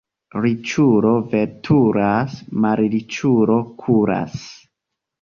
Riĉulo 0.45 1.11
veturas, 1.35 2.35
malriĉulo 2.65 3.63
kuras. 3.87 4.45